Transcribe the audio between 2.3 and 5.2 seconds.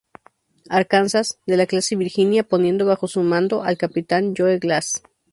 poniendo bajo su mando al capitán Joe Glass.